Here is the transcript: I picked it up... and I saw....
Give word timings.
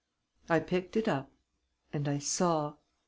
I 0.49 0.59
picked 0.61 0.97
it 0.97 1.07
up... 1.07 1.29
and 1.93 2.07
I 2.07 2.17
saw.... 2.17 2.73